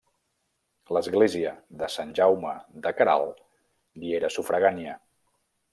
L'església 0.97 1.51
de 1.83 1.89
Sant 1.97 2.15
Jaume 2.21 2.55
de 2.87 2.95
Queralt 3.01 3.47
li 4.05 4.15
era 4.23 4.37
sufragània. 4.39 4.97